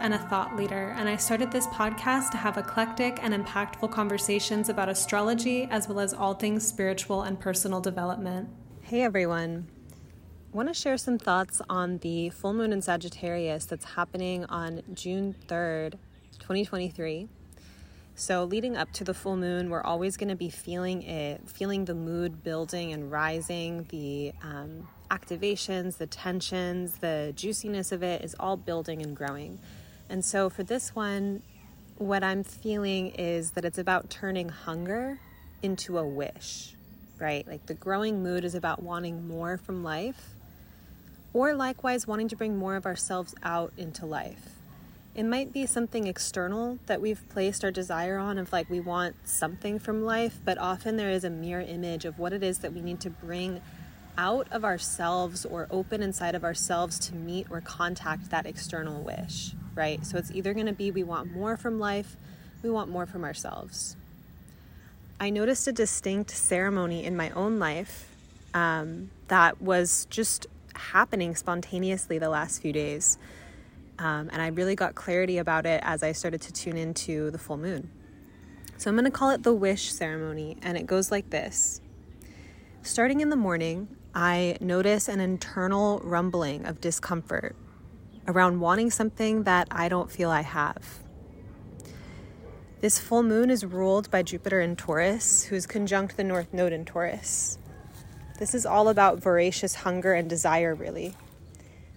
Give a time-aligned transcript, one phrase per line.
[0.00, 4.70] and a thought leader, and I started this podcast to have eclectic and impactful conversations
[4.70, 8.48] about astrology as well as all things spiritual and personal development.
[8.80, 9.68] Hey everyone.
[10.52, 14.82] I want to share some thoughts on the full moon in Sagittarius that's happening on
[14.94, 15.92] June 3rd,
[16.38, 17.28] 2023.
[18.14, 21.84] So, leading up to the full moon, we're always going to be feeling it, feeling
[21.84, 28.34] the mood building and rising, the um, activations, the tensions, the juiciness of it is
[28.40, 29.58] all building and growing.
[30.10, 31.42] And so, for this one,
[31.96, 35.20] what I'm feeling is that it's about turning hunger
[35.62, 36.74] into a wish,
[37.20, 37.46] right?
[37.46, 40.30] Like the growing mood is about wanting more from life,
[41.32, 44.56] or likewise wanting to bring more of ourselves out into life.
[45.14, 49.14] It might be something external that we've placed our desire on, of like we want
[49.28, 52.72] something from life, but often there is a mirror image of what it is that
[52.72, 53.60] we need to bring
[54.18, 59.52] out of ourselves or open inside of ourselves to meet or contact that external wish,
[59.74, 60.04] right?
[60.04, 62.16] So it's either going to be we want more from life,
[62.62, 63.96] we want more from ourselves.
[65.18, 68.08] I noticed a distinct ceremony in my own life
[68.54, 73.18] um, that was just happening spontaneously the last few days.
[73.98, 77.38] Um, and I really got clarity about it as I started to tune into the
[77.38, 77.90] full moon.
[78.78, 81.82] So I'm going to call it the wish ceremony, and it goes like this.
[82.82, 87.56] Starting in the morning, I notice an internal rumbling of discomfort
[88.30, 91.00] around wanting something that I don't feel I have.
[92.80, 96.72] This full moon is ruled by Jupiter in Taurus, who is conjunct the North Node
[96.72, 97.58] in Taurus.
[98.38, 101.14] This is all about voracious hunger and desire, really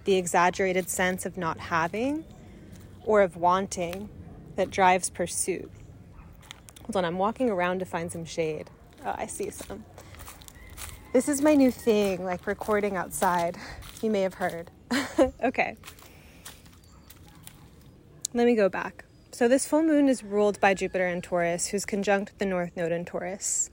[0.03, 2.25] the exaggerated sense of not having
[3.05, 4.09] or of wanting
[4.55, 5.71] that drives pursuit.
[6.85, 8.69] Hold on, I'm walking around to find some shade.
[9.05, 9.85] Oh, I see some.
[11.13, 13.57] This is my new thing, like recording outside.
[14.01, 14.71] You may have heard.
[15.43, 15.77] okay.
[18.33, 19.05] Let me go back.
[19.31, 22.91] So, this full moon is ruled by Jupiter and Taurus, who's conjunct the North Node
[22.91, 23.69] in Taurus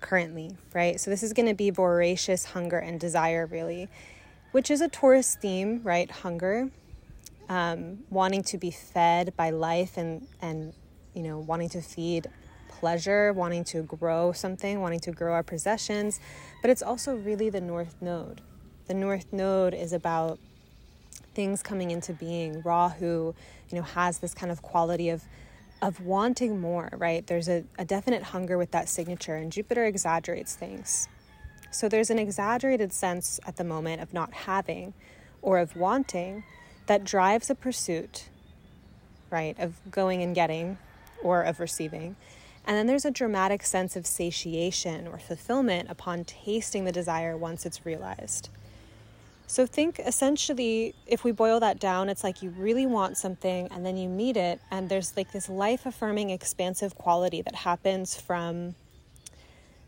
[0.00, 1.00] currently, right?
[1.00, 3.88] So, this is going to be voracious hunger and desire, really
[4.52, 6.10] which is a Taurus theme, right?
[6.10, 6.70] Hunger,
[7.48, 10.72] um, wanting to be fed by life and, and,
[11.14, 12.28] you know, wanting to feed
[12.68, 16.20] pleasure, wanting to grow something, wanting to grow our possessions.
[16.62, 18.40] But it's also really the North Node.
[18.86, 20.38] The North Node is about
[21.34, 22.62] things coming into being.
[22.62, 23.34] Rahu,
[23.68, 25.24] you know, has this kind of quality of
[25.82, 27.26] of wanting more, right?
[27.26, 31.08] There's a, a definite hunger with that signature, and Jupiter exaggerates things.
[31.70, 34.92] So there's an exaggerated sense at the moment of not having
[35.40, 36.44] or of wanting
[36.86, 38.28] that drives a pursuit,
[39.30, 40.76] right, of going and getting
[41.22, 42.16] or of receiving.
[42.66, 47.64] And then there's a dramatic sense of satiation or fulfillment upon tasting the desire once
[47.64, 48.50] it's realized.
[49.50, 53.84] So, think essentially, if we boil that down, it's like you really want something and
[53.84, 58.76] then you meet it, and there's like this life affirming, expansive quality that happens from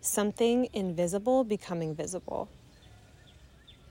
[0.00, 2.48] something invisible becoming visible,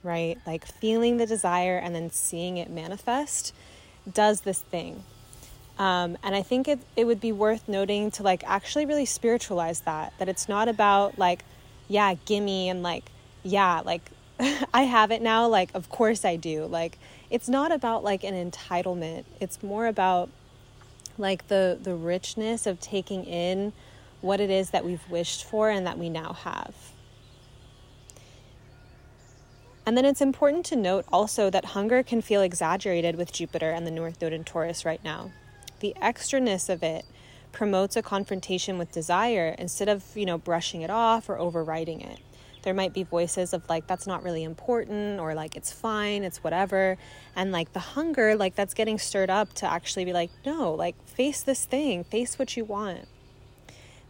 [0.02, 0.36] right?
[0.46, 3.54] Like feeling the desire and then seeing it manifest
[4.12, 5.02] does this thing.
[5.78, 9.80] Um, and I think it, it would be worth noting to like actually really spiritualize
[9.80, 11.46] that, that it's not about like,
[11.88, 13.10] yeah, gimme and like,
[13.42, 14.02] yeah, like
[14.74, 15.46] I have it now.
[15.46, 16.66] Like, of course I do.
[16.66, 16.98] Like,
[17.30, 19.24] it's not about like an entitlement.
[19.40, 20.30] It's more about
[21.18, 23.72] like the, the richness of taking in
[24.20, 26.74] what it is that we've wished for and that we now have.
[29.84, 33.84] And then it's important to note also that hunger can feel exaggerated with Jupiter and
[33.86, 35.32] the North Node in Taurus right now.
[35.80, 37.04] The extraness of it
[37.50, 42.20] promotes a confrontation with desire instead of, you know, brushing it off or overriding it.
[42.62, 46.42] There might be voices of like, that's not really important, or like, it's fine, it's
[46.44, 46.96] whatever.
[47.36, 50.94] And like the hunger, like, that's getting stirred up to actually be like, no, like,
[51.06, 53.08] face this thing, face what you want.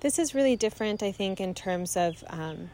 [0.00, 2.70] This is really different, I think, in terms of um,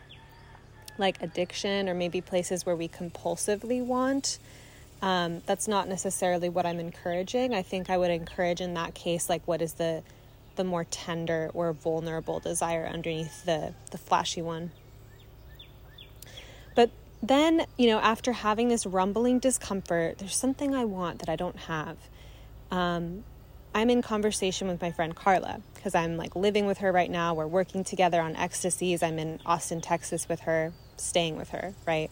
[0.99, 4.39] like addiction or maybe places where we compulsively want.
[5.01, 7.55] Um, that's not necessarily what I'm encouraging.
[7.55, 10.03] I think I would encourage in that case, like what is the
[10.57, 14.73] the more tender or vulnerable desire underneath the the flashy one.
[17.23, 21.59] Then, you know, after having this rumbling discomfort, there's something I want that I don't
[21.59, 21.97] have.
[22.71, 23.25] um,
[23.75, 27.35] I'm in conversation with my friend Carla because I'm like living with her right now.
[27.35, 29.03] We're working together on ecstasis.
[29.03, 32.11] I'm in Austin, Texas with her, staying with her, right?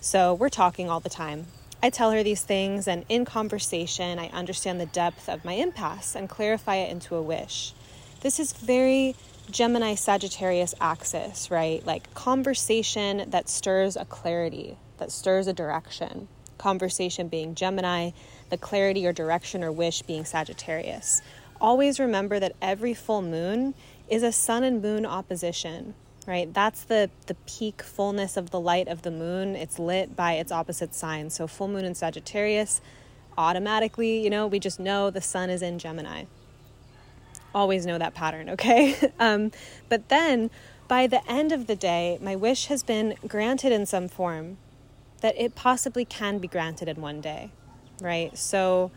[0.00, 1.46] So we're talking all the time.
[1.82, 6.14] I tell her these things, and in conversation, I understand the depth of my impasse
[6.16, 7.74] and clarify it into a wish.
[8.22, 9.14] This is very
[9.50, 11.84] Gemini Sagittarius axis, right?
[11.86, 16.26] Like conversation that stirs a clarity, that stirs a direction.
[16.58, 18.10] Conversation being Gemini,
[18.50, 21.22] the clarity or direction or wish being Sagittarius.
[21.60, 23.74] Always remember that every full moon
[24.08, 25.94] is a sun and moon opposition,
[26.26, 26.52] right?
[26.52, 29.54] That's the, the peak fullness of the light of the moon.
[29.54, 31.30] It's lit by its opposite sign.
[31.30, 32.80] So, full moon in Sagittarius,
[33.38, 36.24] automatically, you know, we just know the sun is in Gemini
[37.56, 39.10] always know that pattern, okay?
[39.18, 39.50] um,
[39.88, 40.50] but then
[40.86, 44.58] by the end of the day, my wish has been granted in some form
[45.22, 47.50] that it possibly can be granted in one day,
[48.00, 48.36] right?
[48.36, 48.92] So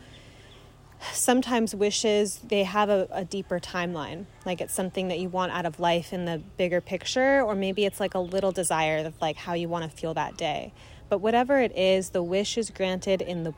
[1.12, 5.64] sometimes wishes they have a, a, deeper timeline like it's something that you want out
[5.64, 9.36] of life in the bigger picture or maybe it's like a little desire of like
[9.36, 10.70] how you want to feel that day
[11.08, 13.54] but whatever it is the wish is granted in the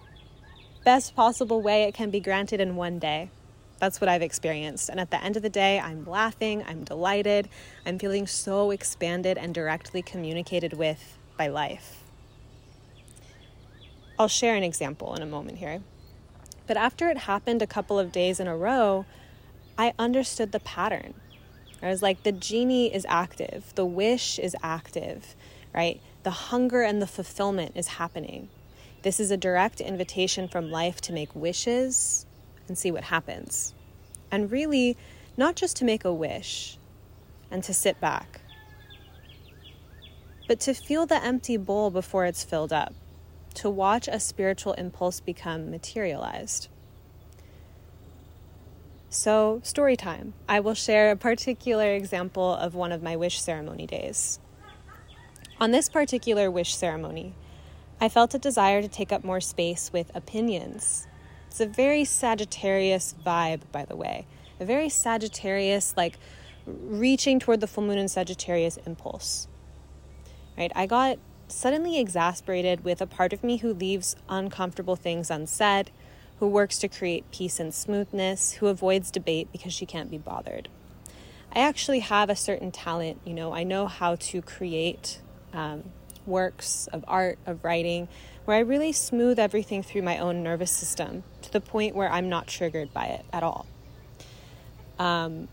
[0.85, 3.29] best possible way it can be granted in one day
[3.83, 4.91] that's what I've experienced.
[4.91, 7.49] And at the end of the day, I'm laughing, I'm delighted,
[7.85, 12.05] I'm feeling so expanded and directly communicated with by life.
[14.21, 15.81] I'll share an example in a moment here.
[16.69, 19.05] But after it happened a couple of days in a row,
[19.77, 21.15] I understood the pattern.
[21.83, 25.35] I was like, the genie is active, the wish is active,
[25.75, 26.01] right?
[26.23, 28.49] The hunger and the fulfillment is happening.
[29.03, 32.27] This is a direct invitation from life to make wishes
[32.69, 33.75] and see what happens.
[34.31, 34.97] And really,
[35.37, 36.79] not just to make a wish
[37.51, 38.41] and to sit back,
[40.49, 42.95] but to feel the empty bowl before it's filled up,
[43.55, 46.69] to watch a spiritual impulse become materialized.
[49.11, 50.33] So, story time.
[50.49, 54.41] I will share a particular example of one of my wish ceremony days.
[55.61, 57.35] On this particular wish ceremony,
[58.01, 61.07] I felt a desire to take up more space with opinions
[61.53, 64.25] it's a very Sagittarius vibe, by the way.
[64.59, 66.17] A very Sagittarius, like
[66.65, 69.49] reaching toward the full moon in Sagittarius impulse.
[70.57, 70.73] Right?
[70.75, 71.19] I got
[71.49, 75.91] suddenly exasperated with a part of me who leaves uncomfortable things unsaid,
[76.39, 80.71] who works to create peace and smoothness, who avoids debate because she can't be bothered.
[81.55, 85.21] I actually have a certain talent, you know, I know how to create
[85.53, 85.85] um,
[86.25, 88.09] works of art, of writing,
[88.47, 92.47] where I really smooth everything through my own nervous system the point where I'm not
[92.47, 93.67] triggered by it at all.
[94.99, 95.49] Um,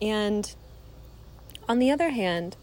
[0.00, 0.54] and
[1.68, 2.56] on the other hand,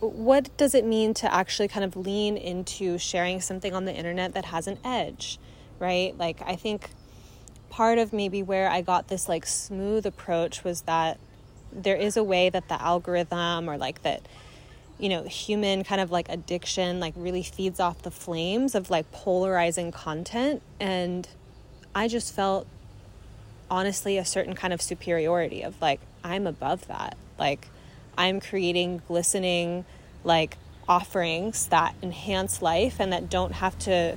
[0.00, 4.34] what does it mean to actually kind of lean into sharing something on the internet
[4.34, 5.38] that has an edge,
[5.78, 6.16] right?
[6.16, 6.90] Like, I think
[7.70, 11.18] part of maybe where I got this like smooth approach was that
[11.72, 14.22] there is a way that the algorithm or like that
[14.98, 19.10] you know, human kind of like addiction like really feeds off the flames of like
[19.12, 20.62] polarizing content.
[20.78, 21.28] And
[21.94, 22.66] I just felt
[23.70, 27.16] honestly a certain kind of superiority of like, I'm above that.
[27.38, 27.68] Like,
[28.16, 29.84] I'm creating glistening,
[30.22, 30.56] like,
[30.88, 34.16] offerings that enhance life and that don't have to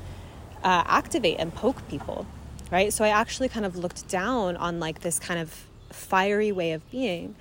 [0.63, 2.27] uh, activate and poke people,
[2.71, 2.91] right?
[2.91, 6.89] So I actually kind of looked down on like this kind of fiery way of
[6.91, 7.35] being.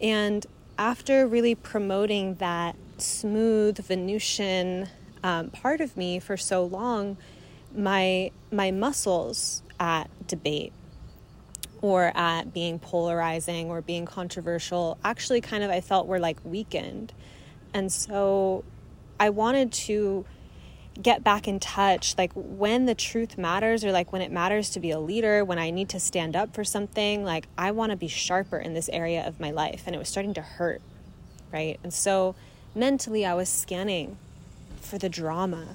[0.00, 0.46] And
[0.78, 4.88] after really promoting that smooth Venusian
[5.22, 7.16] um, part of me for so long,
[7.74, 10.72] my my muscles at debate
[11.82, 17.12] or at being polarizing or being controversial actually kind of I felt were like weakened.
[17.74, 18.64] And so
[19.20, 20.24] I wanted to
[21.00, 24.80] get back in touch like when the truth matters or like when it matters to
[24.80, 27.96] be a leader when i need to stand up for something like i want to
[27.96, 30.82] be sharper in this area of my life and it was starting to hurt
[31.52, 31.78] right?
[31.82, 32.34] And so
[32.74, 34.16] mentally i was scanning
[34.80, 35.66] for the drama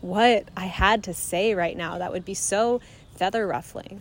[0.00, 2.80] what i had to say right now that would be so
[3.14, 4.00] feather ruffling.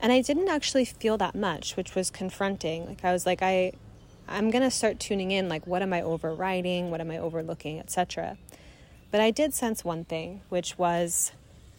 [0.00, 2.86] And i didn't actually feel that much which was confronting.
[2.86, 3.72] Like i was like i
[4.26, 6.90] i'm going to start tuning in like what am i overriding?
[6.90, 7.78] What am i overlooking?
[7.78, 8.36] Etc
[9.10, 11.32] but I did sense one thing, which was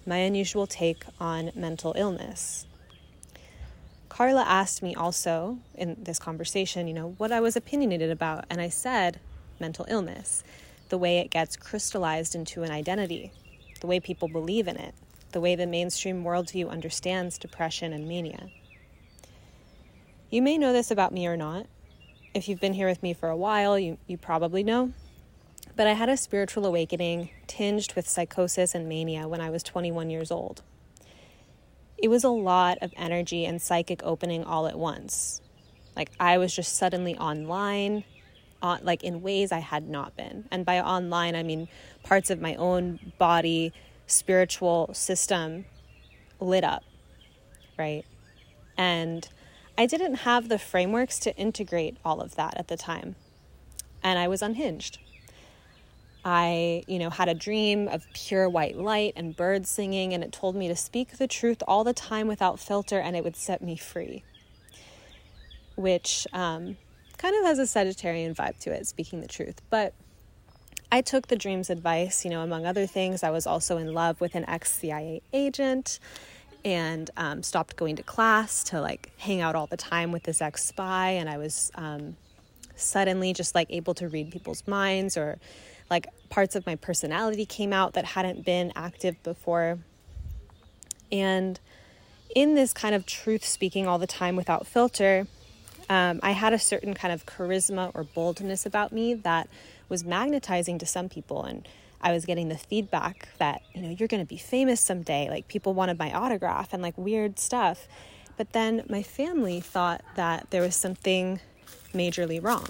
[0.05, 2.65] my unusual take on mental illness.
[4.09, 8.59] Carla asked me also in this conversation, you know, what I was opinionated about, and
[8.59, 9.19] I said
[9.59, 10.43] mental illness,
[10.89, 13.31] the way it gets crystallized into an identity,
[13.79, 14.95] the way people believe in it,
[15.31, 18.49] the way the mainstream worldview understands depression and mania.
[20.31, 21.67] You may know this about me or not.
[22.33, 24.91] If you've been here with me for a while, you, you probably know
[25.79, 30.09] but I had a spiritual awakening tinged with psychosis and mania when I was 21
[30.09, 30.61] years old.
[31.97, 35.39] it was a lot of energy and psychic opening all at once.
[35.95, 38.03] Like I was just suddenly online,
[38.61, 40.49] on, like in ways I had not been.
[40.51, 41.69] And by online, I mean
[42.03, 43.71] parts of my own body,
[44.05, 45.63] spiritual system
[46.41, 46.83] lit up,
[47.77, 48.03] right?
[48.77, 49.29] And
[49.77, 53.15] I didn't have the frameworks to integrate all of that at the time.
[54.03, 54.99] And I was unhinged.
[56.29, 60.31] I, you know, had a dream of pure white light and birds singing, and it
[60.31, 63.61] told me to speak the truth all the time without filter, and it would set
[63.61, 64.23] me free.
[65.75, 66.77] Which um,
[67.17, 69.61] kind of has a Sagittarian vibe to it, speaking the truth.
[69.69, 69.93] But
[70.91, 73.23] I took the dream's advice, you know, among other things.
[73.23, 75.99] I was also in love with an ex CIA agent
[76.65, 80.41] and um, stopped going to class to like hang out all the time with this
[80.41, 81.11] ex spy.
[81.11, 82.17] And I was um,
[82.75, 85.39] suddenly just like able to read people's minds or
[85.89, 89.79] like parts of my personality came out that hadn't been active before.
[91.11, 91.59] And
[92.35, 95.27] in this kind of truth speaking all the time without filter,
[95.89, 99.49] um, I had a certain kind of charisma or boldness about me that
[99.89, 101.43] was magnetizing to some people.
[101.43, 101.67] And
[101.99, 105.29] I was getting the feedback that, you know, you're going to be famous someday.
[105.29, 107.87] Like people wanted my autograph and like weird stuff.
[108.37, 111.39] But then my family thought that there was something
[111.93, 112.67] majorly wrong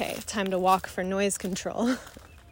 [0.00, 1.96] okay, time to walk for noise control.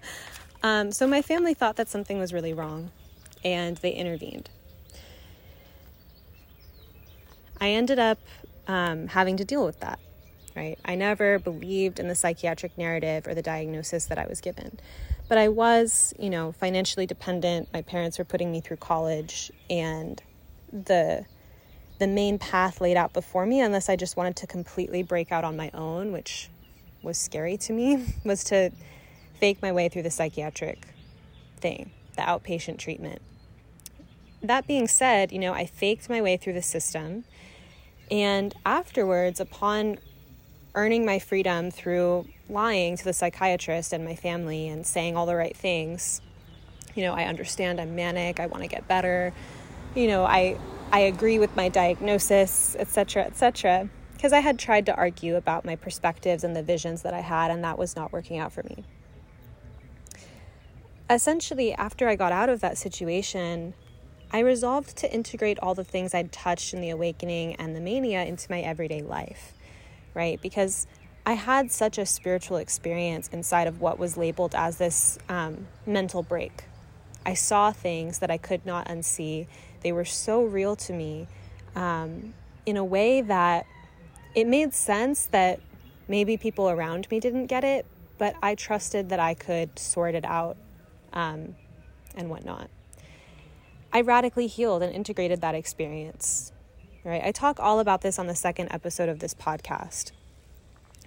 [0.63, 2.91] um, so my family thought that something was really wrong
[3.43, 4.51] and they intervened.
[7.61, 8.19] I ended up
[8.67, 9.99] um, having to deal with that,
[10.55, 10.79] right?
[10.85, 14.79] I never believed in the psychiatric narrative or the diagnosis that I was given.
[15.29, 17.73] But I was, you know, financially dependent.
[17.73, 20.23] My parents were putting me through college, and
[20.73, 21.27] the
[21.99, 25.45] the main path laid out before me, unless I just wanted to completely break out
[25.45, 26.49] on my own, which
[27.09, 28.71] was scary to me was to
[29.41, 30.87] fake my way through the psychiatric
[31.57, 33.21] thing, the outpatient treatment.
[34.43, 37.25] That being said, you know, I faked my way through the system.
[38.11, 39.99] And afterwards, upon
[40.77, 45.35] earning my freedom through lying to the psychiatrist and my family and saying all the
[45.35, 46.21] right things,
[46.95, 49.33] you know, I understand I'm manic, I want to get better,
[49.95, 50.59] you know, I
[50.91, 55.77] I agree with my diagnosis, etc., etc because I had tried to argue about my
[55.77, 58.83] perspectives and the visions that I had, and that was not working out for me.
[61.09, 63.75] Essentially, after I got out of that situation,
[64.33, 68.25] I resolved to integrate all the things I'd touched in the awakening and the mania
[68.25, 69.55] into my everyday life,
[70.15, 70.43] right?
[70.43, 70.89] Because
[71.25, 76.25] I had such a spiritual experience inside of what was labeled as this um, mental
[76.25, 76.65] break.
[77.25, 79.47] I saw things that I could not unsee.
[79.83, 81.29] They were so real to me
[81.77, 82.35] um,
[82.67, 83.65] in a way that
[84.35, 85.61] it made sense that
[86.07, 87.87] maybe people around me didn't get it,
[88.19, 90.57] but I trusted that I could sort it out
[91.13, 91.55] um,
[92.15, 92.71] and whatnot.
[93.93, 96.53] I radically healed and integrated that experience.
[97.05, 97.23] Right?
[97.25, 100.13] I talk all about this on the second episode of this podcast.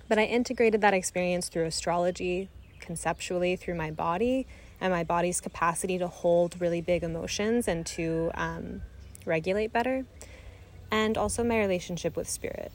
[0.08, 2.50] But I integrated that experience through astrology,
[2.80, 4.48] conceptually through my body
[4.80, 8.82] and my body's capacity to hold really big emotions and to um,
[9.26, 10.06] regulate better,
[10.90, 12.72] and also my relationship with spirit.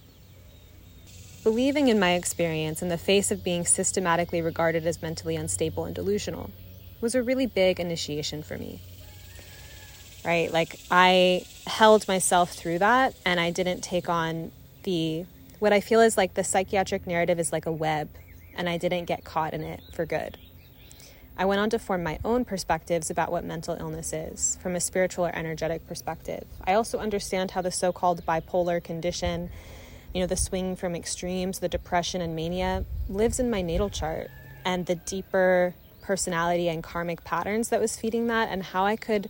[1.46, 5.94] Believing in my experience in the face of being systematically regarded as mentally unstable and
[5.94, 6.50] delusional
[7.00, 8.80] was a really big initiation for me.
[10.24, 10.52] Right?
[10.52, 14.50] Like, I held myself through that and I didn't take on
[14.82, 15.24] the
[15.60, 18.08] what I feel is like the psychiatric narrative is like a web,
[18.56, 20.38] and I didn't get caught in it for good.
[21.38, 24.80] I went on to form my own perspectives about what mental illness is from a
[24.80, 26.44] spiritual or energetic perspective.
[26.64, 29.50] I also understand how the so called bipolar condition
[30.14, 34.30] you know, the swing from extremes, the depression and mania lives in my natal chart
[34.64, 39.28] and the deeper personality and karmic patterns that was feeding that and how I could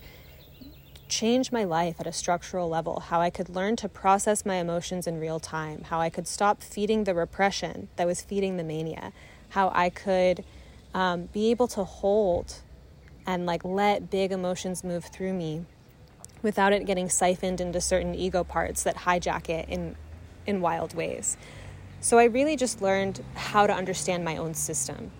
[1.08, 5.06] change my life at a structural level, how I could learn to process my emotions
[5.06, 9.12] in real time, how I could stop feeding the repression that was feeding the mania,
[9.50, 10.44] how I could
[10.94, 12.56] um, be able to hold
[13.26, 15.64] and like let big emotions move through me
[16.42, 19.96] without it getting siphoned into certain ego parts that hijack it in
[20.46, 21.36] in wild ways.
[22.00, 25.10] So I really just learned how to understand my own system,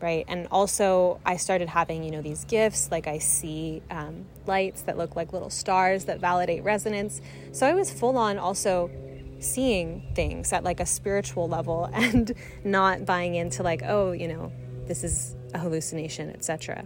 [0.00, 0.24] right?
[0.28, 4.96] And also, I started having, you know, these gifts, like I see um, lights that
[4.96, 7.20] look like little stars that validate resonance.
[7.52, 8.90] So I was full on also
[9.40, 12.32] seeing things at like a spiritual level and
[12.64, 14.52] not buying into like, oh, you know,
[14.86, 16.84] this is a hallucination, etc.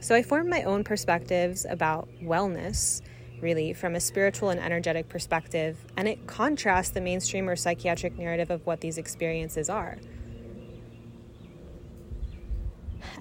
[0.00, 3.02] So I formed my own perspectives about wellness
[3.40, 8.50] really, from a spiritual and energetic perspective, and it contrasts the mainstream or psychiatric narrative
[8.50, 9.98] of what these experiences are.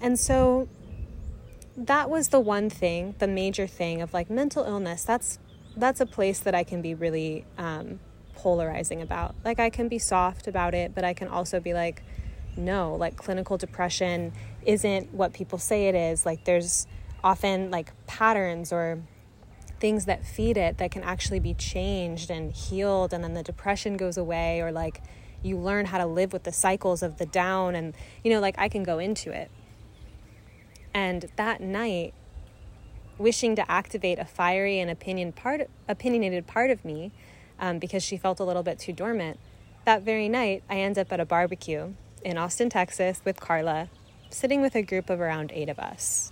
[0.02, 0.68] And so,
[1.78, 5.04] that was the one thing, the major thing of like mental illness.
[5.04, 5.40] That's
[5.76, 8.00] that's a place that I can be really um,
[8.34, 9.36] polarizing about.
[9.46, 12.02] Like I can be soft about it, but I can also be like,
[12.56, 14.34] no, like clinical depression
[14.66, 16.26] isn't what people say it is.
[16.26, 16.88] Like there's
[17.24, 19.04] often like patterns or
[19.80, 23.98] things that feed it that can actually be changed and healed and then the depression
[23.98, 25.02] goes away or like
[25.44, 27.94] you learn how to live with the cycles of the down and
[28.24, 29.52] you know like I can go into it.
[30.94, 32.14] And that night
[33.18, 37.12] wishing to activate a fiery and opinion part opinionated part of me
[37.60, 39.40] um, because she felt a little bit too dormant.
[39.86, 41.94] That very night, I end up at a barbecue
[42.24, 43.90] in Austin, Texas with Carla,
[44.30, 46.32] sitting with a group of around eight of us.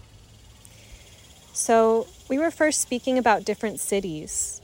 [1.55, 4.61] So, we were first speaking about different cities,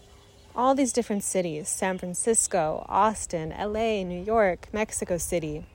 [0.53, 5.65] all these different cities San Francisco, Austin, LA, New York, Mexico City,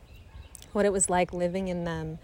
[0.75, 2.19] what it was like living in them,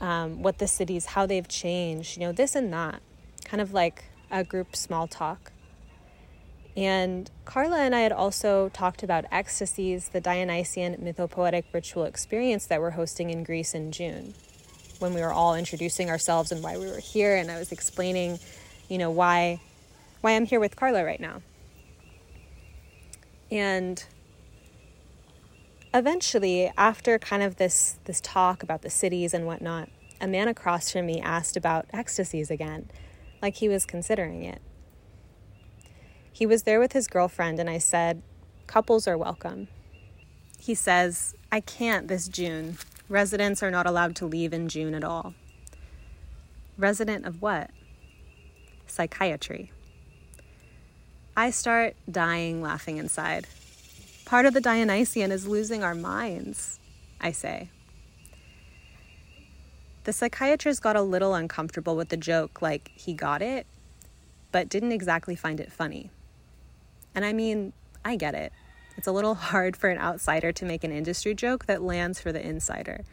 [0.00, 3.00] um, what the cities, how they've changed, you know, this and that,
[3.44, 5.52] kind of like a group small talk.
[6.76, 12.80] And Carla and I had also talked about ecstasis, the Dionysian mythopoetic ritual experience that
[12.80, 14.34] we're hosting in Greece in June,
[14.98, 17.36] when we were all introducing ourselves and why we were here.
[17.36, 18.38] And I was explaining,
[18.88, 19.60] you know, why
[20.20, 21.42] why I'm here with Carla right now.
[23.50, 24.02] And
[25.94, 29.88] eventually, after kind of this this talk about the cities and whatnot,
[30.20, 32.90] a man across from me asked about ecstasis again,
[33.42, 34.60] like he was considering it.
[36.32, 38.22] He was there with his girlfriend, and I said,
[38.66, 39.68] Couples are welcome.
[40.58, 42.76] He says, I can't this June.
[43.08, 45.34] Residents are not allowed to leave in June at all.
[46.76, 47.70] Resident of what?
[48.86, 49.70] Psychiatry.
[51.36, 53.46] I start dying laughing inside.
[54.24, 56.80] Part of the Dionysian is losing our minds,
[57.20, 57.70] I say.
[60.02, 63.66] The psychiatrist got a little uncomfortable with the joke, like he got it,
[64.50, 66.10] but didn't exactly find it funny.
[67.14, 67.72] And I mean,
[68.04, 68.52] I get it.
[68.96, 72.32] It's a little hard for an outsider to make an industry joke that lands for
[72.32, 73.04] the insider.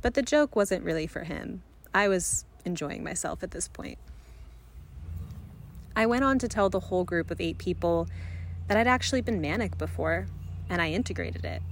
[0.00, 1.62] But the joke wasn't really for him.
[1.94, 3.98] I was enjoying myself at this point.
[5.94, 8.08] I went on to tell the whole group of eight people
[8.66, 10.26] that I'd actually been manic before,
[10.68, 11.62] and I integrated it,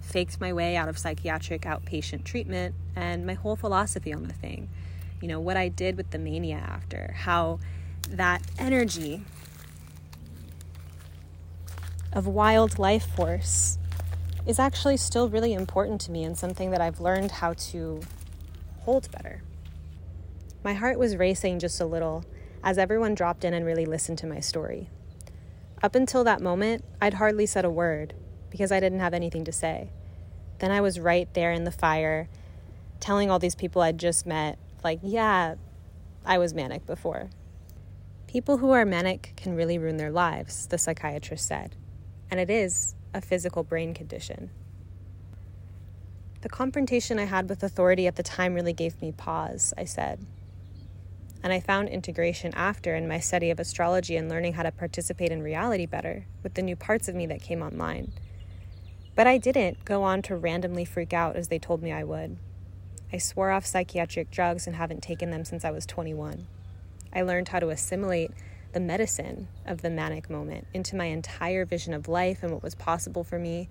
[0.00, 4.68] faked my way out of psychiatric outpatient treatment, and my whole philosophy on the thing.
[5.20, 7.60] You know, what I did with the mania after, how
[8.08, 9.22] that energy
[12.16, 13.76] of wild life force
[14.46, 18.00] is actually still really important to me and something that I've learned how to
[18.80, 19.42] hold better.
[20.64, 22.24] My heart was racing just a little
[22.64, 24.88] as everyone dropped in and really listened to my story.
[25.82, 28.14] Up until that moment, I'd hardly said a word
[28.48, 29.90] because I didn't have anything to say.
[30.58, 32.30] Then I was right there in the fire,
[32.98, 35.56] telling all these people I'd just met, like, yeah,
[36.24, 37.28] I was manic before.
[38.26, 41.76] People who are manic can really ruin their lives, the psychiatrist said
[42.30, 44.50] and it is a physical brain condition.
[46.42, 50.24] The confrontation I had with authority at the time really gave me pause, I said.
[51.42, 55.32] And I found integration after in my study of astrology and learning how to participate
[55.32, 58.12] in reality better with the new parts of me that came online.
[59.14, 62.36] But I didn't go on to randomly freak out as they told me I would.
[63.12, 66.46] I swore off psychiatric drugs and haven't taken them since I was 21.
[67.12, 68.30] I learned how to assimilate
[68.72, 72.74] the medicine of the manic moment into my entire vision of life and what was
[72.74, 73.68] possible for me,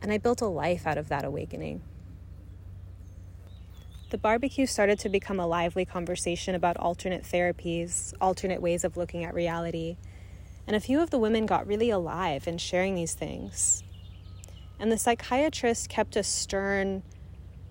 [0.00, 1.82] and I built a life out of that awakening.
[4.10, 9.24] The barbecue started to become a lively conversation about alternate therapies, alternate ways of looking
[9.24, 9.96] at reality,
[10.66, 13.82] and a few of the women got really alive in sharing these things.
[14.78, 17.02] And the psychiatrist kept a stern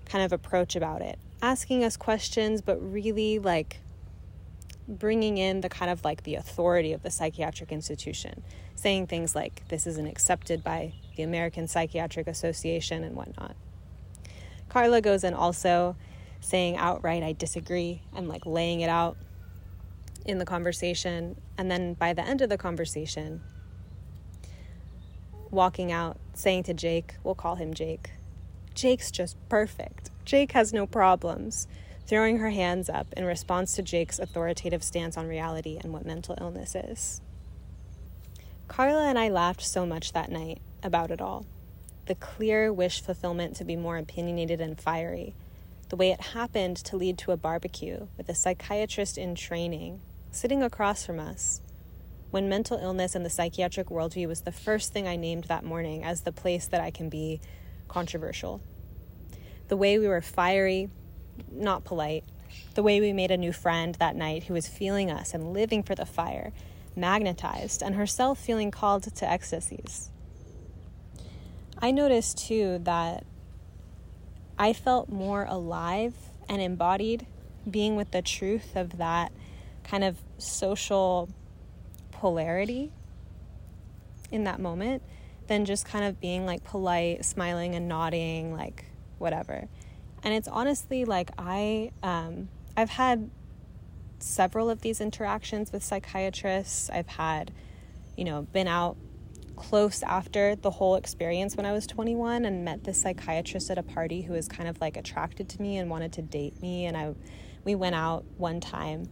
[0.06, 3.81] kind of approach about it, asking us questions, but really like
[4.88, 8.44] bringing in the kind of like the authority of the psychiatric institution,
[8.76, 13.56] saying things like, this isn't accepted by the American Psychiatric Association and whatnot.
[14.70, 15.96] Carla goes in also
[16.40, 19.18] saying outright, I disagree, and like laying it out
[20.26, 21.40] in the conversation.
[21.58, 23.42] And then by the end of the conversation,
[25.50, 28.12] walking out, saying to Jake, we'll call him Jake,
[28.74, 30.10] Jake's just perfect.
[30.26, 31.68] Jake has no problems
[32.06, 36.38] throwing her hands up in response to Jake's authoritative stance on reality and what mental
[36.40, 37.22] illness is.
[38.68, 41.46] Carla and I laughed so much that night about it all.
[42.08, 45.36] The clear wish fulfillment to be more opinionated and fiery,
[45.90, 50.64] the way it happened to lead to a barbecue with a psychiatrist in training sitting
[50.64, 51.62] across from us,
[52.32, 56.04] when mental illness and the psychiatric worldview was the first thing I named that morning
[56.04, 57.42] as the place that I can be
[57.90, 58.62] controversial.
[59.68, 60.90] The way we were fiery,
[61.52, 62.24] not polite,
[62.74, 65.84] The way we made a new friend that night who was feeling us and living
[65.84, 66.52] for the fire,
[66.96, 70.10] magnetized, and herself feeling called to ecstasis.
[71.78, 73.26] I noticed too that
[74.58, 76.14] I felt more alive
[76.48, 77.26] and embodied
[77.70, 79.32] being with the truth of that
[79.84, 81.30] kind of social
[82.12, 82.92] polarity
[84.32, 85.02] in that moment
[85.48, 88.86] than just kind of being like polite, smiling and nodding, like
[89.18, 89.68] whatever.
[90.24, 93.30] And it's honestly like I um, I've had
[94.20, 96.90] several of these interactions with psychiatrists.
[96.90, 97.52] I've had,
[98.16, 98.98] you know, been out
[99.56, 103.84] close after the whole experience when I was 21 and met this psychiatrist at a
[103.84, 106.86] party who was kind of like attracted to me and wanted to date me.
[106.86, 107.14] And I,
[107.64, 109.10] we went out one time,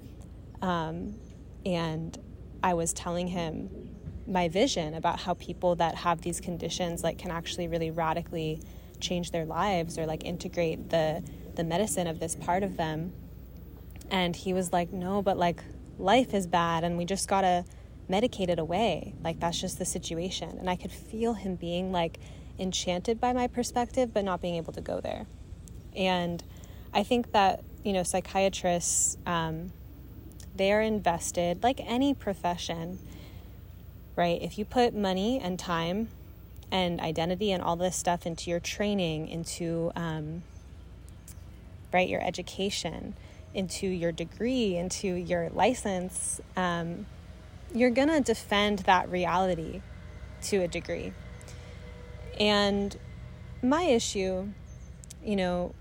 [0.62, 1.16] um,
[1.66, 2.18] and
[2.64, 3.70] I was telling him
[4.28, 8.62] my vision about how people that have these conditions like can actually really radically
[9.00, 11.24] change their lives or like integrate the
[11.56, 13.12] the medicine of this part of them
[14.12, 15.64] and he was like, No, but like
[15.98, 17.66] life is bad and we just gotta
[18.10, 19.14] medicate it away.
[19.24, 20.58] Like that's just the situation.
[20.58, 22.20] And I could feel him being like
[22.58, 25.28] enchanted by my perspective, but not being able to go there.
[25.96, 26.44] And
[26.94, 29.72] I think that, you know, psychiatrists, um,
[30.56, 33.00] they are invested, like any profession,
[34.16, 34.42] right?
[34.42, 36.10] If you put money and time
[36.72, 40.44] and identity and all this stuff into your training, into, um,
[41.92, 43.16] right, your education,
[43.54, 47.06] into your degree, into your license, um,
[47.74, 49.82] you're to defend that reality
[50.44, 51.14] to a degree.
[52.40, 52.96] And
[53.62, 54.50] my issue,
[55.24, 55.74] you know,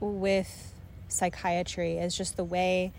[0.00, 0.72] with
[1.08, 2.92] psychiatry is just the way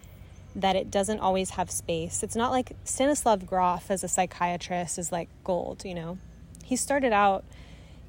[0.56, 2.24] that it doesn't always have space.
[2.24, 6.18] It's not like Stanislav Grof as a psychiatrist is like gold, you know.
[6.66, 7.46] He started out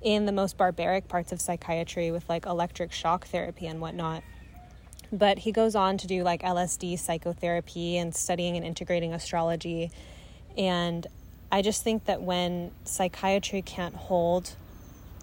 [0.01, 4.23] in the most barbaric parts of psychiatry with like electric shock therapy and whatnot.
[5.13, 9.91] But he goes on to do like LSD psychotherapy and studying and integrating astrology.
[10.57, 11.07] And
[11.53, 14.57] I just think that when psychiatry can't hold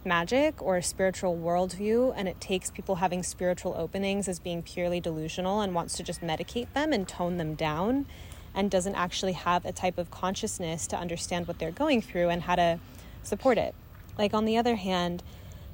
[0.06, 5.00] magic or a spiritual worldview and it takes people having spiritual openings as being purely
[5.00, 8.06] delusional and wants to just medicate them and tone them down
[8.54, 12.44] and doesn't actually have a type of consciousness to understand what they're going through and
[12.44, 12.80] how to
[13.24, 13.74] support it.
[14.18, 15.24] Like, on the other hand,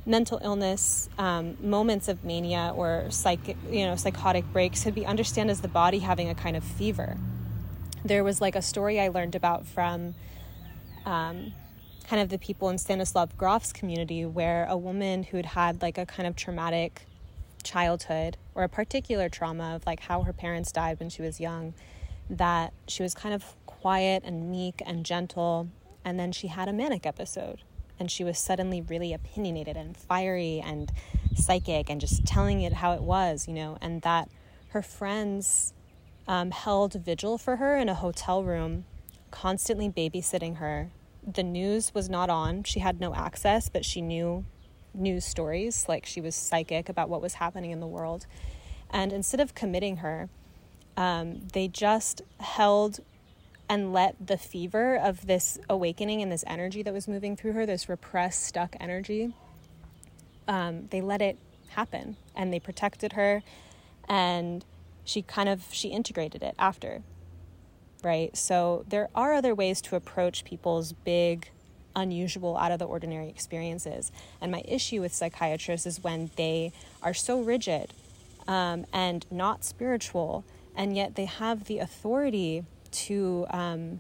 [0.06, 5.50] mental illness, um, moments of mania or psych, you know, psychotic breaks could be understood
[5.50, 7.18] as the body having a kind of fever.
[8.04, 10.16] There was like a story I learned about from
[11.06, 11.54] um,
[12.08, 16.06] kind of the people in Stanislav Grof's community where a woman who'd had like a
[16.06, 17.06] kind of traumatic
[17.64, 21.74] childhood or a particular trauma of like how her parents died when she was young,
[22.30, 25.70] that she was kind of quiet and meek and gentle,
[26.04, 27.62] and then she had a manic episode
[28.00, 30.92] and she was suddenly really opinionated and fiery and
[31.36, 34.30] psychic and just telling it how it was, you know, and that
[34.70, 35.74] her friends
[36.28, 38.86] um, held vigil for her in a hotel room,
[39.32, 40.90] constantly babysitting her.
[41.28, 42.64] The news was not on.
[42.64, 44.46] She had no access, but she knew
[44.94, 48.26] news stories, like she was psychic about what was happening in the world.
[48.90, 50.30] And instead of committing her,
[50.96, 53.00] um, they just held
[53.70, 57.66] and let the fever of this awakening and this energy that was moving through her,
[57.66, 59.34] this repressed, stuck energy,
[60.48, 61.38] um, they let it
[61.70, 63.44] happen and they protected her
[64.08, 64.66] and
[65.06, 67.04] she kind of she integrated it after
[68.04, 68.36] right?
[68.36, 71.50] So there are other ways to approach people's big
[71.96, 74.12] unusual out of the ordinary experiences.
[74.40, 77.94] And my issue with psychiatrists is when they are so rigid
[78.48, 84.00] um, and not spiritual and yet they have the authority to um,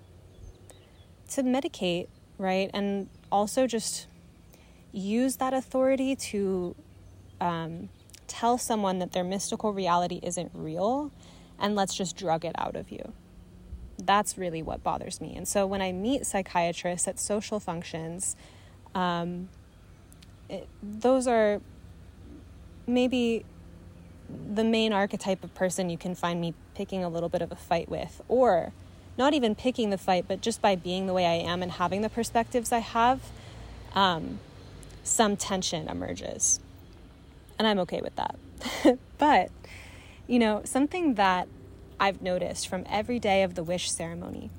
[1.29, 4.07] to medicate, right, and also just
[4.91, 6.75] use that authority to
[7.39, 7.89] um,
[8.27, 11.11] tell someone that their mystical reality isn't real,
[11.59, 13.13] and let's just drug it out of you.
[13.97, 15.35] That's really what bothers me.
[15.35, 18.35] And so when I meet psychiatrists at social functions,
[18.95, 19.49] um,
[20.49, 21.61] it, those are
[22.87, 23.45] maybe
[24.53, 27.55] the main archetype of person you can find me picking a little bit of a
[27.55, 28.73] fight with, or
[29.17, 32.01] not even picking the fight, but just by being the way I am and having
[32.01, 33.21] the perspectives I have,
[33.93, 34.39] um,
[35.03, 36.59] some tension emerges.
[37.57, 38.35] And I'm okay with that.
[39.17, 39.51] but,
[40.27, 41.47] you know, something that
[41.99, 44.49] I've noticed from every day of the wish ceremony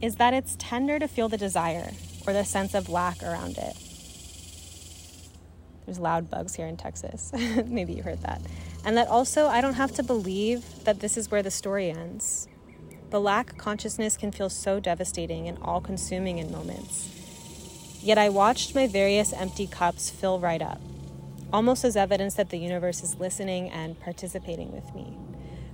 [0.00, 1.90] is that it's tender to feel the desire
[2.26, 3.76] or the sense of lack around it.
[5.86, 7.32] There's loud bugs here in Texas.
[7.66, 8.40] Maybe you heard that.
[8.84, 12.48] And that also I don't have to believe that this is where the story ends.
[13.10, 17.10] The lack consciousness can feel so devastating and all consuming in moments.
[18.02, 20.80] Yet I watched my various empty cups fill right up,
[21.52, 25.16] almost as evidence that the universe is listening and participating with me.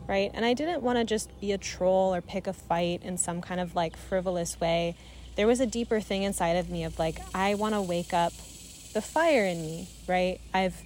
[0.06, 0.32] right?
[0.34, 3.40] And I didn't want to just be a troll or pick a fight in some
[3.40, 4.96] kind of like frivolous way.
[5.36, 8.32] There was a deeper thing inside of me of like, I want to wake up
[8.92, 10.40] the fire in me, right?
[10.52, 10.82] I've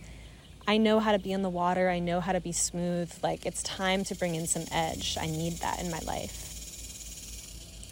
[0.66, 1.90] I know how to be in the water.
[1.90, 3.12] I know how to be smooth.
[3.22, 5.18] Like it's time to bring in some edge.
[5.20, 6.50] I need that in my life.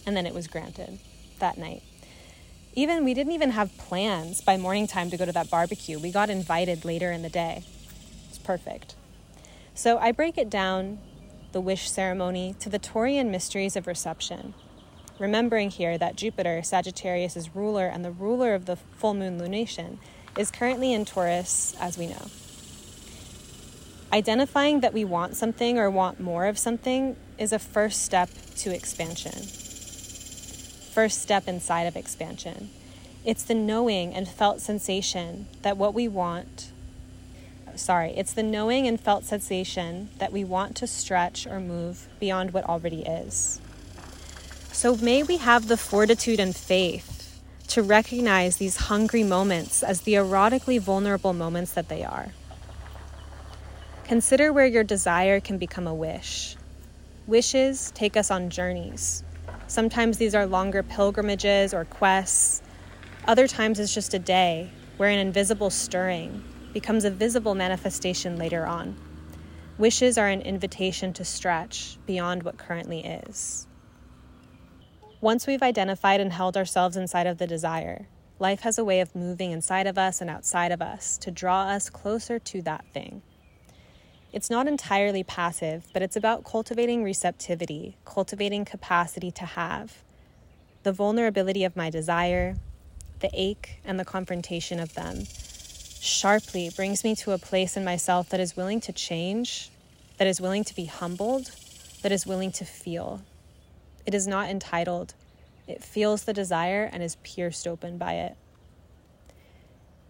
[0.06, 0.98] And then it was granted
[1.38, 1.82] that night.
[2.74, 5.98] Even we didn't even have plans by morning time to go to that barbecue.
[5.98, 7.64] We got invited later in the day.
[8.30, 8.94] It's perfect.
[9.74, 10.98] So I break it down,
[11.52, 14.54] the wish ceremony, to the Taurean mysteries of reception.
[15.22, 19.98] Remembering here that Jupiter, Sagittarius' ruler and the ruler of the full moon lunation,
[20.36, 22.26] is currently in Taurus, as we know.
[24.12, 28.74] Identifying that we want something or want more of something is a first step to
[28.74, 29.46] expansion.
[30.90, 32.70] First step inside of expansion.
[33.24, 36.72] It's the knowing and felt sensation that what we want,
[37.76, 42.52] sorry, it's the knowing and felt sensation that we want to stretch or move beyond
[42.52, 43.60] what already is.
[44.72, 50.14] So may we have the fortitude and faith to recognize these hungry moments as the
[50.14, 52.28] erotically vulnerable moments that they are.
[54.04, 56.56] Consider where your desire can become a wish.
[57.26, 59.22] Wishes take us on journeys.
[59.68, 62.62] Sometimes these are longer pilgrimages or quests.
[63.26, 68.66] Other times it's just a day where an invisible stirring becomes a visible manifestation later
[68.66, 68.96] on.
[69.76, 73.66] Wishes are an invitation to stretch beyond what currently is.
[75.22, 78.08] Once we've identified and held ourselves inside of the desire,
[78.40, 81.62] life has a way of moving inside of us and outside of us to draw
[81.62, 83.22] us closer to that thing.
[84.32, 90.02] It's not entirely passive, but it's about cultivating receptivity, cultivating capacity to have.
[90.82, 92.56] The vulnerability of my desire,
[93.20, 95.22] the ache, and the confrontation of them
[96.00, 99.70] sharply brings me to a place in myself that is willing to change,
[100.18, 101.52] that is willing to be humbled,
[102.02, 103.22] that is willing to feel.
[104.04, 105.14] It is not entitled.
[105.66, 108.36] It feels the desire and is pierced open by it.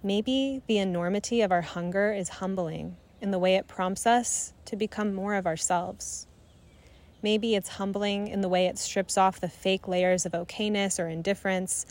[0.02, 4.76] Maybe the enormity of our hunger is humbling in the way it prompts us to
[4.76, 6.26] become more of ourselves.
[7.22, 11.09] Maybe it's humbling in the way it strips off the fake layers of okayness or
[11.09, 11.87] indifference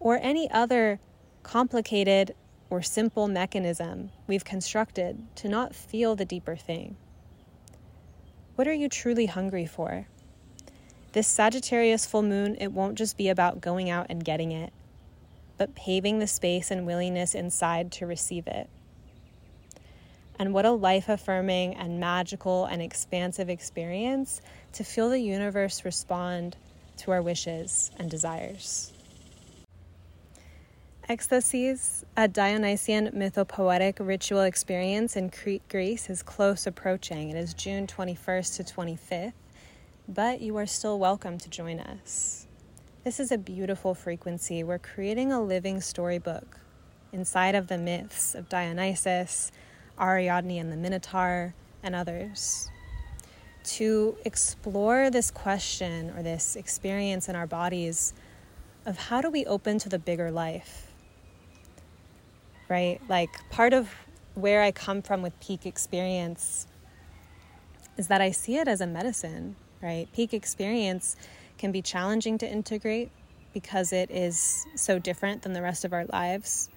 [0.00, 0.98] or any other
[1.44, 2.34] complicated
[2.70, 6.96] or simple mechanism we've constructed to not feel the deeper thing.
[8.56, 10.08] What are you truly hungry for?
[11.14, 14.72] This Sagittarius full moon, it won't just be about going out and getting it,
[15.56, 18.68] but paving the space and willingness inside to receive it.
[20.40, 26.56] And what a life affirming and magical and expansive experience to feel the universe respond
[26.96, 28.92] to our wishes and desires.
[31.08, 37.30] Ecstasis, a Dionysian mythopoetic ritual experience in Crete, Greece, is close approaching.
[37.30, 39.32] It is June 21st to 25th
[40.08, 42.46] but you are still welcome to join us.
[43.04, 44.62] This is a beautiful frequency.
[44.62, 46.60] We're creating a living storybook
[47.12, 49.50] inside of the myths of Dionysus,
[49.98, 52.68] Ariadne and the Minotaur, and others.
[53.64, 58.12] To explore this question or this experience in our bodies
[58.84, 60.92] of how do we open to the bigger life?
[62.68, 63.00] Right?
[63.08, 63.88] Like part of
[64.34, 66.66] where I come from with peak experience
[67.96, 70.08] is that I see it as a medicine right?
[70.14, 71.16] Peak experience
[71.58, 73.10] can be challenging to integrate
[73.52, 76.70] because it is so different than the rest of our lives.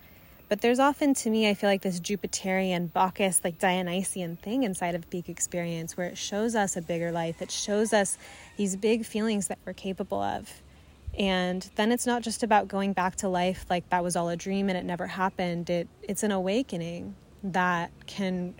[0.50, 4.96] But there's often, to me, I feel like this Jupiterian, Bacchus, like Dionysian thing inside
[4.96, 7.42] of peak experience where it shows us a bigger life.
[7.42, 8.18] It shows us
[8.56, 10.62] these big feelings that we're capable of.
[11.18, 14.38] And then it's not just about going back to life like that was all a
[14.38, 15.70] dream and it never happened.
[15.70, 18.54] It, it's an awakening that can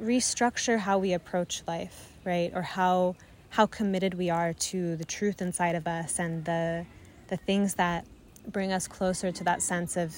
[0.00, 2.50] restructure how we approach life, right?
[2.54, 3.14] Or how
[3.54, 6.84] how committed we are to the truth inside of us and the
[7.28, 8.04] the things that
[8.48, 10.12] bring us closer to that sense of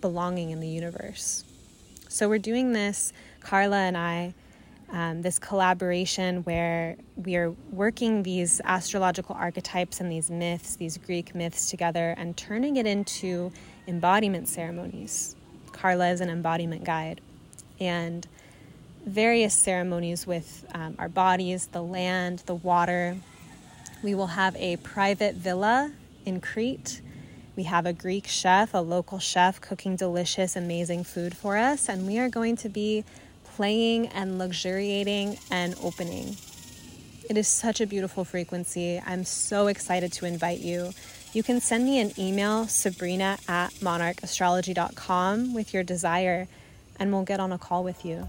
[0.00, 1.42] belonging in the universe.
[2.08, 4.32] So we're doing this, Carla and I,
[4.90, 11.34] um, this collaboration where we are working these astrological archetypes and these myths, these Greek
[11.34, 13.50] myths together, and turning it into
[13.88, 15.34] embodiment ceremonies.
[15.72, 17.20] Carla is an embodiment guide.
[17.80, 18.26] And
[19.08, 23.16] various ceremonies with um, our bodies, the land, the water.
[24.02, 25.92] We will have a private villa
[26.24, 27.00] in Crete.
[27.56, 32.06] We have a Greek chef, a local chef, cooking delicious, amazing food for us, and
[32.06, 33.04] we are going to be
[33.44, 36.36] playing and luxuriating and opening.
[37.28, 39.02] It is such a beautiful frequency.
[39.04, 40.92] I'm so excited to invite you.
[41.32, 46.48] You can send me an email, sabrina at monarchastrology.com, with your desire,
[46.98, 48.28] and we'll get on a call with you.